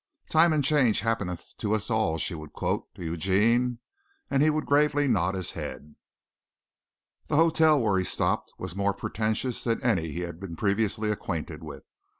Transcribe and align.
"Time 0.31 0.51
and 0.51 0.63
change 0.63 1.01
happeneth 1.01 1.53
to 1.59 1.73
us 1.75 1.91
all," 1.91 2.17
she 2.17 2.33
would 2.33 2.53
quote 2.53 2.91
to 2.95 3.03
Eugene 3.03 3.77
and 4.31 4.41
he 4.41 4.49
would 4.49 4.65
gravely 4.65 5.07
nod 5.07 5.35
his 5.35 5.51
head. 5.51 5.93
The 7.27 7.35
hotel 7.35 7.79
where 7.79 7.99
he 7.99 8.03
stopped 8.03 8.51
was 8.57 8.75
more 8.75 8.95
pretentious 8.95 9.63
than 9.63 9.79
any 9.83 10.11
he 10.11 10.21
had 10.21 10.39
been 10.39 10.55
previously 10.55 11.11
acquainted 11.11 11.61
with. 11.61 11.83